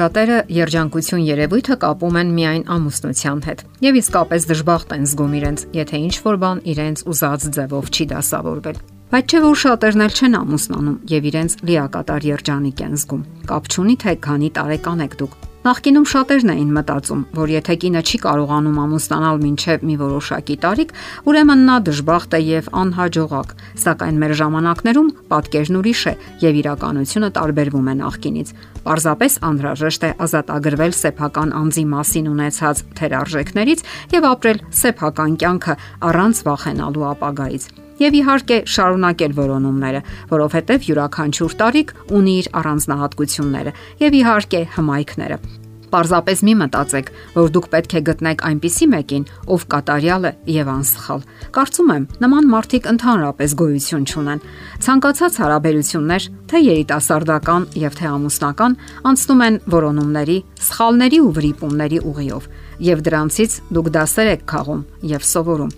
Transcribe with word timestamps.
Շատերը 0.00 0.36
երջանկություն 0.48 1.24
երևույթը 1.26 1.74
կապում 1.82 2.14
են 2.20 2.28
միայն 2.32 2.62
ամուսնության 2.72 3.42
հետ 3.44 3.64
եւ 3.84 3.98
իսկապես 4.00 4.46
դժբախտ 4.48 4.94
են 4.96 5.04
զգում 5.10 5.34
իրենց, 5.40 5.64
եթե 5.76 6.00
ինչ 6.06 6.14
որ 6.24 6.38
բան 6.44 6.62
իրենց 6.72 7.02
ուզած 7.12 7.44
ձևով 7.58 7.92
չի 7.92 8.06
դասավորվել։ 8.14 8.80
Բայց 9.12 9.28
չէ 9.28 9.44
որ 9.44 9.60
շատերն 9.66 10.06
էլ 10.06 10.16
չեն 10.16 10.40
ամուսնանում 10.40 10.98
եւ 11.12 11.30
իրենց 11.34 11.58
լիակատար 11.68 12.28
երջանիկ 12.30 12.82
են 12.88 12.98
զգում։ 13.04 13.22
Կապ 13.52 13.70
չունի 13.76 14.00
թե 14.00 14.18
քանի 14.24 14.52
տարեկան 14.56 15.04
եք 15.04 15.20
դուք։ 15.20 15.49
Նախկինում 15.60 16.04
շատերն 16.08 16.50
էին 16.54 16.68
մտածում, 16.72 17.22
որ 17.36 17.50
եթե 17.52 17.74
կինը 17.82 18.00
չի 18.00 18.18
կարողանում 18.22 18.76
ամուսնանալ 18.80 19.40
մինչև 19.42 19.82
մի 19.84 19.96
որոշակի 20.00 20.54
տարիք, 20.62 20.94
ուրեմն 21.28 21.64
նա 21.68 21.74
դժբախտ 21.84 22.36
է 22.38 22.40
եւ 22.46 22.70
անհաջողակ, 22.80 23.52
սակայն 23.82 24.20
մեր 24.22 24.32
ժամանակներում 24.40 25.10
պատկերն 25.34 25.78
ուրիշ 25.80 26.04
է 26.08 26.14
եւ 26.46 26.60
իրականությունը 26.62 27.30
տարբերվում 27.36 27.92
է 27.92 27.94
նախկինից։ 28.00 28.54
Պարզապես 28.88 29.36
անհրաժեշտ 29.50 30.08
է 30.08 30.10
ազատագրվել 30.24 30.96
սեփական 30.96 31.54
անձի 31.60 31.84
մասին 31.92 32.32
ունեցած 32.32 32.82
թերարժեքներից 32.96 33.84
եւ 34.16 34.30
ապրել 34.32 34.64
սեփական 34.80 35.38
կյանքը 35.44 35.78
առանց 36.08 36.42
վախենալու 36.48 37.08
ապագայից 37.12 37.70
եւ 38.00 38.18
իհարկե 38.20 38.60
շարունակել 38.74 39.38
որոնումները, 39.40 40.04
որովհետեւ 40.34 40.90
յուրաքանչյուր 40.90 41.56
տարիք 41.64 41.96
ունի 42.20 42.36
իր 42.40 42.52
առանձնահատկությունները 42.60 43.74
եւ 44.04 44.20
իհարկե 44.20 44.62
հմայքները։ 44.76 45.42
Պարզապես 45.90 46.42
մի 46.46 46.52
մտածեք, 46.60 47.08
որ 47.34 47.48
դուք 47.54 47.66
պետք 47.72 47.94
է 47.98 48.00
գտնեք 48.06 48.42
այնպիսի 48.46 48.86
մեկին, 48.92 49.24
ով 49.50 49.64
կատարյալ 49.74 50.28
է 50.28 50.32
եւ 50.54 50.70
անսխալ։ 50.70 51.24
Կարծում 51.56 51.90
եմ, 51.96 52.04
նման 52.22 52.48
մարդիկ 52.52 52.86
ընդհանրապես 52.92 53.56
գոյություն 53.58 54.06
չունեն։ 54.06 54.44
Ցանկացած 54.86 55.38
հարաբերություններ, 55.42 56.28
թե 56.50 56.62
երիտասարդական 56.70 57.66
եւ 57.82 57.98
թե 57.98 58.06
ամուսնական, 58.10 58.78
անցնում 59.10 59.44
են 59.50 59.60
որոնումների, 59.74 60.38
սխալների 60.70 61.20
ու 61.26 61.32
վրիպումների 61.40 62.02
ուղիով, 62.10 62.50
եւ 62.80 63.02
դրանցից 63.04 63.54
դուք 63.76 63.88
դասեր 63.94 64.28
եք 64.30 64.42
քաղում 64.48 64.82
եւ 65.10 65.24
սովորում։ 65.30 65.72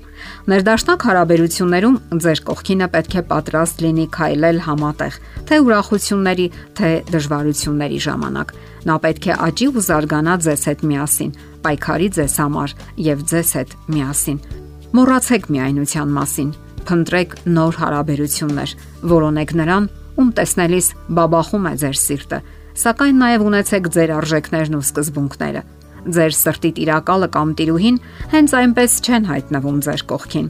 Ներդաշնակ 0.52 1.04
հարաբերություններում 1.08 1.96
ձեր 2.22 2.40
կողքինը 2.46 2.88
պետք 2.92 3.14
է 3.18 3.22
պատրաստ 3.32 3.82
լինի 3.82 4.06
քայլել 4.16 4.60
համատեղ, 4.66 5.16
թե 5.50 5.58
ուրախությունների, 5.66 6.46
թե 6.78 6.90
դժվարությունների 7.10 7.98
ժամանակ։ 8.06 8.54
Նա 8.86 8.96
պետք 9.02 9.26
է 9.26 9.34
աճի 9.48 9.68
ու 9.72 9.84
զարգանա 9.88 10.36
ձեզ 10.46 10.62
հետ 10.70 10.84
միասին, 10.92 11.34
պայքարի 11.66 12.08
ձեզ 12.18 12.36
համար 12.42 12.74
եւ 13.02 13.26
ձեզ 13.32 13.50
հետ 13.58 13.76
միասին։ 13.94 14.38
Մոռացեք 14.92 15.44
միայնության 15.52 16.16
մասին, 16.22 16.50
փնտրեք 16.86 17.36
նոր 17.50 17.78
հարաբերություններ, 17.82 18.74
որոնեք 19.12 19.54
նրան, 19.62 19.84
ում 20.22 20.32
տեսնելիս 20.38 20.88
բաբախում 21.18 21.68
է 21.70 21.74
ձեր 21.82 22.00
սիրտը, 22.02 22.40
սակայն 22.82 23.22
նաև 23.22 23.46
ունեցեք 23.48 23.88
ձեր 23.96 24.12
արժեքներն 24.18 24.76
ու 24.76 24.84
սկզբունքները 24.90 25.62
Ձեր 26.02 26.34
սրտի 26.34 26.70
տիրակալը 26.78 27.28
կամ 27.36 27.50
տիրուհին 27.58 27.98
հենց 28.32 28.54
այնպես 28.58 28.94
չեն 29.06 29.26
հայտնվում 29.28 29.76
ձեր 29.86 30.02
կողքին։ 30.12 30.48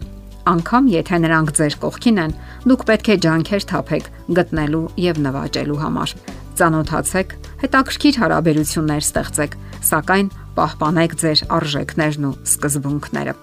Անկամ 0.53 0.86
եթե 0.91 1.19
նրանք 1.22 1.50
ձեր 1.58 1.75
կողքին 1.83 2.20
են, 2.22 2.33
դուք 2.67 2.84
պետք 2.89 3.11
է 3.12 3.17
ջանքեր 3.22 3.67
թափեք 3.73 4.08
գտնելու 4.39 4.86
եւ 5.03 5.20
նվաճելու 5.27 5.80
համար։ 5.83 6.14
Ծանոթացեք, 6.58 7.34
հետաքրքիր 7.62 8.19
հարաբերություններ 8.23 9.05
ստեղծեք, 9.06 9.55
սակայն 9.92 10.33
պահպանեք 10.56 11.14
ձեր 11.23 11.45
արժեքներն 11.58 12.27
ու 12.27 12.34
սկզբունքները։ 12.53 13.36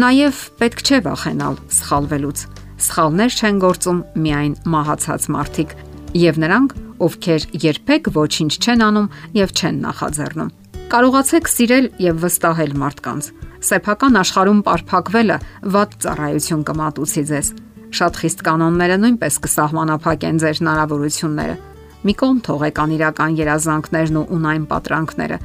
Նաև 0.00 0.40
պետք 0.62 0.80
չէ 0.86 0.98
վախենալ 1.10 1.60
սխալվելուց։ 1.76 2.46
Սխալներ 2.80 3.36
չեն 3.36 3.60
գործում 3.60 4.00
միայն 4.24 4.54
մահացած 4.70 5.28
մարդիկ, 5.34 5.76
եւ 6.20 6.40
նրանք, 6.46 6.72
ովքեր 7.04 7.46
երբեք 7.66 8.10
ոչինչ 8.16 8.52
չեն 8.64 8.86
անում 8.86 9.12
եւ 9.36 9.54
չեն 9.60 9.84
նախաձեռնում։ 9.84 10.59
Կարողացեք 10.90 11.46
սիրել 11.46 11.84
եւ 12.02 12.16
վստահել 12.24 12.72
մարդկանց։ 12.80 13.26
Սեփական 13.62 14.16
աշխարհում 14.18 14.62
ապարփակվելը 14.64 15.34
ված 15.74 15.92
ծառայություն 16.02 16.64
կմատուցի 16.66 17.22
ձեզ։ 17.28 17.50
Շատ 17.94 18.18
խիստ 18.20 18.42
կանոնները 18.48 18.96
նույնպես 19.04 19.36
կսահմանափակեն 19.44 20.40
ձեր 20.42 20.58
հնարավորությունները։ 20.60 21.54
Մի 22.10 22.14
կողմ 22.22 22.40
թողեք 22.48 22.80
անիրական 22.82 23.38
երազանքներն 23.38 24.18
ու 24.18 24.24
ունայն 24.34 24.64
պատրանքները։ 24.74 25.38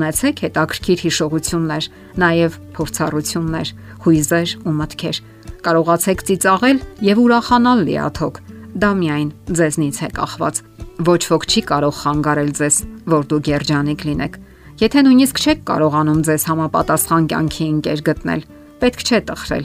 Ունեցեք 0.00 0.42
հետաքրքիր 0.46 1.04
հիշողություններ, 1.04 1.90
նաև 2.24 2.58
փորձառություններ, 2.80 3.74
հույզեր 4.06 4.56
ու 4.64 4.74
մտքեր։ 4.80 5.20
Կարողացեք 5.66 6.26
ծիծաղել 6.30 6.82
եւ 7.04 7.22
ուրախանալ 7.26 7.84
լիաթոք։ 7.90 8.42
Դա 8.80 8.90
միայն 8.96 9.28
ձեզնից 9.60 10.00
է 10.00 10.10
կախված։ 10.16 10.64
Ոչ 11.06 11.22
ոք 11.36 11.44
չի 11.52 11.60
կարող 11.68 11.94
խանգարել 12.00 12.50
ձեզ, 12.56 12.76
որ 13.12 13.30
դուք 13.30 13.48
երջանիկ 13.56 14.08
լինեք 14.08 14.44
Եթե 14.76 15.02
նույնիսկ 15.06 15.38
չեք 15.40 15.60
կարողանում 15.70 16.18
ձեզ 16.26 16.42
համապատասխան 16.50 17.26
կյանքի 17.32 17.66
ընկեր 17.72 18.00
գտնել, 18.06 18.40
պետք 18.82 19.04
չէ 19.08 19.18
տխրել։ 19.30 19.62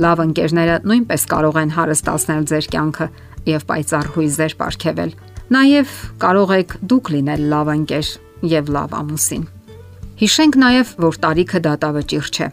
Լավ 0.00 0.20
ընկերները 0.24 0.76
նույնպես 0.88 1.26
կարող 1.32 1.58
են 1.60 1.72
հարստացնել 1.74 2.46
ձեր 2.48 2.68
կյանքը 2.72 3.08
եւ 3.50 3.66
պայծառ 3.68 4.08
հույզեր 4.14 4.54
ապարգևել։ 4.56 5.12
Նաեւ 5.52 5.92
կարող 6.24 6.54
եք 6.56 6.72
դուք 6.94 7.10
լինել 7.12 7.44
լավ 7.52 7.72
ընկեր 7.74 8.08
եւ 8.54 8.70
լավ 8.72 8.96
ամուսին։ 9.04 9.44
Հիշենք 10.24 10.56
նաեւ, 10.64 10.94
որ 11.04 11.20
տարիքը 11.28 11.60
դատավճիռ 11.68 12.30
չէ։ 12.32 12.48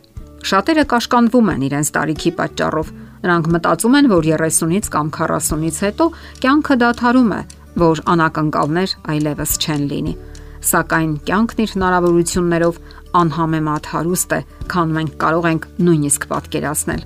Շատերը 0.51 0.85
կաշկանդվում 0.91 1.51
են 1.55 1.63
իրենց 1.71 1.93
տարիքի 1.95 2.31
պատճառով։ 2.41 2.91
Նրանք 3.21 3.49
մտածում 3.55 3.95
են, 4.01 4.11
որ 4.11 4.27
30-ից 4.35 4.91
կամ 4.91 5.13
40-ից 5.15 5.79
հետո 5.87 6.09
կյանքը 6.43 6.77
դադարում 6.83 7.31
է, 7.39 7.41
որ 7.85 8.03
անակնկալներ 8.17 8.97
այլևս 9.15 9.55
չեն 9.61 9.87
լինի 9.93 10.15
սակայն 10.61 11.13
կյանքն 11.27 11.61
իր 11.63 11.73
հնարավորություններով 11.75 12.79
անհամեմատ 13.21 13.89
հարուստ 13.91 14.35
է, 14.37 14.39
քան 14.71 14.93
մենք 14.97 15.17
կարող 15.21 15.47
ենք 15.51 15.67
նույնիսկ 15.87 16.27
պատկերացնել։ 16.31 17.01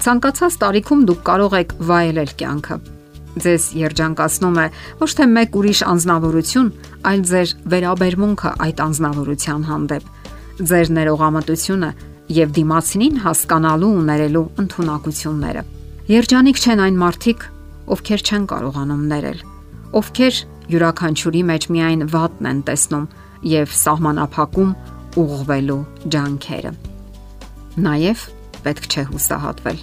Ցանկացած 0.00 0.56
տարիքում 0.60 1.02
դուք 1.10 1.20
կարող 1.30 1.56
եք 1.60 1.74
վայելել 1.90 2.30
կյանքը։ 2.40 2.76
Ձեզ 3.40 3.64
երջանկացնում 3.78 4.56
է 4.58 4.66
ոչ 5.00 5.10
թե 5.18 5.26
մեկ 5.30 5.58
ուրիշ 5.60 5.80
անznավորություն, 5.90 6.70
այլ 7.10 7.20
ձեր 7.30 7.52
վերաբերմունքը 7.74 8.50
այդ 8.66 8.80
անznավորության 8.86 9.66
հանդեպ։ 9.70 10.08
Ձեր 10.70 10.90
ներողամտությունը 10.96 11.90
եւ 12.40 12.54
դիմացինին 12.56 13.20
հասկանալու 13.26 13.92
ու 14.00 14.02
ներելու 14.10 14.46
ընտունակությունները։ 14.64 15.62
Երջանիկ 16.10 16.60
չեն 16.60 16.82
այն 16.84 16.98
մարդիկ, 17.00 17.46
ովքեր 17.94 18.24
չեն 18.26 18.44
կարողանում 18.50 19.04
ներել, 19.10 19.40
ովքեր 20.00 20.34
յուրաքանչյուրի 20.70 21.42
մեջ 21.50 21.66
միայն 21.74 22.04
վատն 22.12 22.48
են 22.50 22.60
տեսնում 22.68 23.06
եւ 23.50 23.74
սահմանափակում 23.80 24.72
ուղղվելու 25.20 25.80
ջանքերը։ 26.14 26.72
Նաեւ 27.86 28.24
պետք 28.64 28.86
չէ 28.90 29.04
հուսահատվել։ 29.10 29.82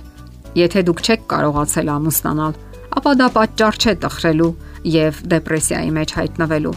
Եթե 0.58 0.84
դուք 0.88 1.02
չեք 1.08 1.26
կարողացել 1.34 1.92
ամուսնանալ, 1.98 2.54
ապա 2.98 3.14
դա 3.22 3.28
պատճառ 3.38 3.80
չէ 3.82 3.94
տխրելու 4.04 4.52
եւ 4.98 5.20
դեպրեսիայի 5.34 5.92
մեջ 5.98 6.14
հայտնվելու։ 6.18 6.76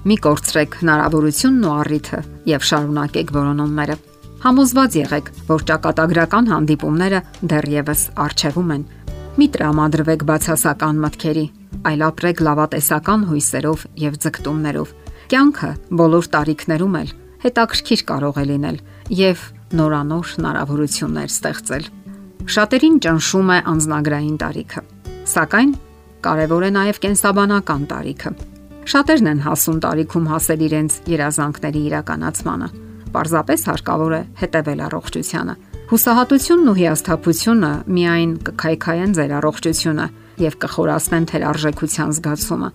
Մի 0.00 0.16
կորցրեք 0.24 0.76
հնարավորությունն 0.80 1.66
ու 1.68 1.72
առիթը 1.80 2.20
եւ 2.50 2.66
շարունակեք 2.70 3.32
որոնումները։ 3.36 3.96
Համոզված 4.40 4.94
եղեք, 4.96 5.26
որ 5.50 5.64
ճակատագրական 5.68 6.46
հանդիպումները 6.54 7.20
դեռևս 7.50 8.04
արժևում 8.24 8.70
են։ 8.76 8.84
Մի 9.36 9.46
տրամադրվեք 9.56 10.24
բացասական 10.30 11.02
մտքերի, 11.04 11.44
այլ 11.88 12.02
ապրեք 12.10 12.42
լավատեսական 12.46 13.22
հույսերով 13.30 13.84
եւ 14.00 14.18
ձգտումներով։ 14.24 14.92
Կյանքը 15.30 15.70
բոլոր 16.00 16.28
տարիքներում 16.34 16.96
էլ 17.00 17.12
հետաքրքիր 17.40 18.02
կարող 18.10 18.40
է 18.40 18.44
լինել 18.50 18.78
եւ 19.20 19.44
նորանոր 19.80 20.32
հնարավորություններ 20.34 21.30
ստեղծել։ 21.30 21.84
Շատերին 22.50 22.96
ճնշում 23.04 23.50
է 23.54 23.58
անznագրային 23.70 24.36
տարիքը, 24.40 24.82
սակայն 25.30 25.72
կարևոր 26.26 26.64
է 26.66 26.70
նաեւ 26.76 27.00
կենսաբանական 27.04 27.82
տարիքը։ 27.90 28.32
Շատերն 28.90 29.30
են 29.30 29.42
հասուն 29.44 29.78
տարիքում 29.84 30.30
հասել 30.30 30.62
իրենց 30.66 30.94
երազանքների 31.14 31.82
իրականացմանը։ 31.90 32.68
Պարզապես 33.14 33.60
հարկավոր 33.70 34.14
է 34.16 34.22
հետևել 34.40 34.80
առողջությանը։ 34.86 35.54
Հուսահատությունն 35.90 36.70
ու 36.70 36.76
հիասթափությունը 36.80 37.70
միայն 37.90 38.32
կքայքայեն 38.46 39.14
ձեր 39.18 39.32
առողջությունը 39.40 40.06
եւ 40.44 40.56
կխորացնեն 40.64 41.28
թերարժեքության 41.30 42.14
զգացումը։ 42.16 42.70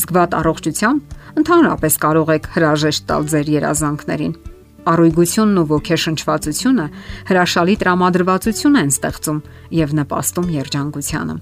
Իսկ 0.00 0.12
վատ 0.16 0.36
առողջությամբ 0.40 1.14
ընդհանրապես 1.40 1.94
կարող 2.04 2.32
եք 2.36 2.48
հրաժեշտ 2.54 3.06
տալ 3.10 3.22
ձեր 3.30 3.50
երազանքներին։ 3.60 4.34
Առույգությունն 4.90 5.60
ու 5.60 5.68
ոգեշնչվածությունը 5.70 6.86
հրաշալի 7.30 7.74
տրամադրվածություն 7.80 8.78
են 8.80 8.92
ստեղծում 8.94 9.40
եւ 9.76 9.96
նպաստում 10.00 10.52
երջանկությանը։ 10.56 11.36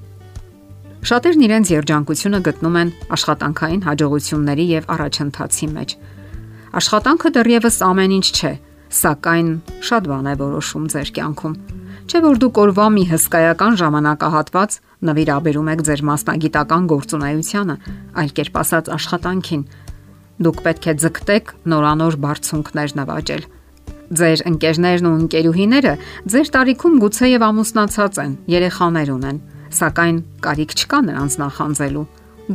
Շատերն 1.08 1.44
իրենց 1.46 1.70
երջանկությունը 1.76 2.40
գտնում 2.48 2.78
են 2.82 2.90
աշխատանքային 3.14 3.84
հաջողությունների 3.86 4.66
եւ 4.74 4.88
առաջընթացի 4.98 5.68
մեջ։ 5.78 5.94
Աշխատանքը 6.82 7.30
դեռևս 7.38 7.76
ամեն 7.86 8.14
ինչ 8.18 8.26
չէ, 8.34 8.52
սակայն 8.98 9.50
շատ 9.88 10.10
բան 10.10 10.32
է 10.32 10.34
որոշում 10.42 10.88
ձեր 10.98 11.12
կյանքում։ 11.18 11.77
Չէ 12.08 12.22
որ 12.24 12.38
դուք 12.40 12.58
օրվա 12.62 12.84
մի 12.94 13.02
հսկայական 13.10 13.74
ժամանակահատված 13.76 14.76
նվիրաբերում 15.04 15.66
եք 15.74 15.80
ձեր 15.88 16.02
մասնագիտական 16.08 16.86
գործունեությանը, 16.88 17.74
այլ 18.22 18.30
կերպ 18.38 18.54
ասած 18.62 18.88
աշխատանքին։ 18.96 19.64
Դուք 20.46 20.62
պետք 20.64 20.88
է 20.88 20.94
ձգտեք 21.04 21.52
նորանոր 21.68 22.16
բարձունքներ 22.24 22.94
նվաճել։ 22.96 23.44
Ձեր 24.08 24.44
ընկերներն 24.48 25.08
ու 25.08 25.14
ընկերուհիները 25.20 25.94
ձեր 26.32 26.48
տարիքում 26.56 26.96
գուցեև 27.04 27.44
ամուսնացած 27.44 28.20
են, 28.24 28.32
երեխաներ 28.56 29.08
ունեն, 29.18 29.42
սակայն 29.68 30.18
կարիք 30.48 30.72
չկա 30.80 31.00
նրանց 31.12 31.32
նախանձելու։ 31.44 32.06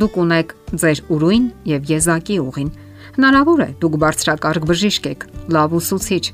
Դուք 0.02 0.14
ունեք 0.24 0.56
ձեր 0.82 0.98
ուրույն 1.14 1.44
եւ 1.70 1.92
եզակի 1.94 2.40
ուղին։ 2.42 2.74
Հնարավոր 3.14 3.60
է 3.62 3.68
դուք 3.78 3.94
բարձրակարգ 4.02 4.64
բժիշկ 4.66 5.04
եք, 5.14 5.28
լավ 5.54 5.78
ուսուցիչ, 5.78 6.24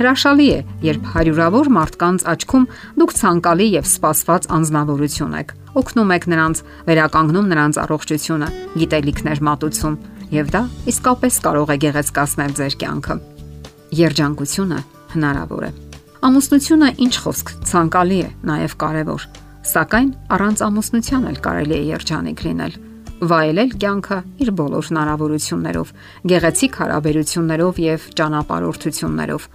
Հրաշալի 0.00 0.44
է, 0.48 0.60
երբ 0.80 1.08
հարյուրավոր 1.12 1.68
մարդկանց 1.76 2.22
աչքում 2.32 2.62
դուք 3.00 3.10
ցանկալի 3.18 3.66
եւ 3.74 3.84
սպասված 3.90 4.46
անznավորություն 4.56 5.34
եք։ 5.36 5.52
Օգնում 5.76 6.14
եք 6.16 6.24
նրանց, 6.32 6.62
վերականգնում 6.88 7.50
նրանց 7.52 7.80
առողջությունը, 7.84 8.48
գիտելիքներ 8.80 9.42
մատուցում, 9.50 9.98
եւ 10.40 10.52
դա 10.56 10.62
իսկապես 10.94 11.38
կարող 11.44 11.68
է 11.68 11.76
գեղեցկացնել 11.84 12.56
ձեր 12.60 12.76
կյանքը։ 12.80 13.16
Երջանկությունը 14.00 14.80
հնարավոր 15.20 15.64
է։ 15.68 15.72
Ամուսնությունը 16.30 16.88
ինչ 17.04 17.14
խոսք, 17.20 17.52
ցանկալի 17.68 18.20
է, 18.24 18.30
նաեւ 18.48 18.76
կարեւոր։ 18.80 19.26
Սակայն 19.68 20.14
առանց 20.32 20.62
ամուսնության 20.64 21.28
էլ 21.28 21.42
կարելի 21.44 21.76
է 21.76 21.82
երջանիկ 21.90 22.48
լինել 22.48 22.84
վայելել 23.20 23.72
կյանքը 23.76 24.18
իր 24.40 24.50
բոլոր 24.56 24.86
հնարավորություններով, 24.88 25.88
գեղեցիկ 26.30 26.78
հարաբերություններով 26.80 27.80
եւ 27.84 28.06
ճանապարհորդություններով 28.16 29.48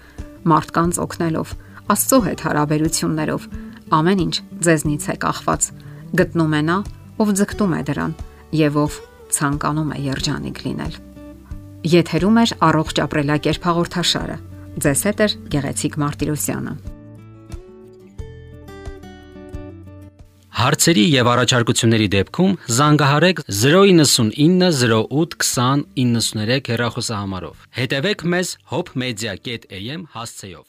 մարդկանց 0.49 0.99
օգնելով, 1.05 1.53
Աստծո 1.85 2.19
հետ 2.25 2.39
հարաբերություններով, 2.45 3.43
ամեն 3.93 4.21
ինչ 4.25 4.35
ձեզնից 4.65 5.03
է 5.05 5.15
կախված։ 5.21 5.67
Գտնում 6.17 6.55
է 6.57 6.61
նա, 6.65 6.77
ով 7.21 7.33
ձգտում 7.37 7.75
է 7.75 7.81
դրան 7.89 8.15
եւ 8.57 8.79
ով 8.85 8.97
ցանկանում 9.35 9.93
է 9.93 9.99
երջանիկ 10.09 10.63
լինել։ 10.65 10.97
Եթերում 11.85 12.41
է 12.41 12.45
առողջ 12.65 13.03
ապրելակերպ 13.05 13.69
հաղորդաշարը։ 13.69 14.37
Ձեզ 14.81 15.01
հետ 15.05 15.21
է 15.21 15.27
Գեղեցիկ 15.53 16.01
Մարտիրոսյանը։ 16.01 16.94
Հարցերի 20.55 21.01
եւ 21.11 21.27
առաջարկությունների 21.33 22.05
դեպքում 22.13 22.53
զանգահարեք 22.77 23.41
099 23.57 24.69
08 24.87 25.35
20 25.43 25.83
93 25.99 26.71
հեռախոսահամարով։ 26.71 27.65
Հետևեք 27.79 28.23
մեզ 28.35 28.53
hopmedia.am 28.71 30.07
հասցեով։ 30.15 30.63